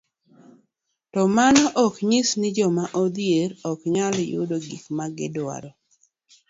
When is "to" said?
1.13-1.21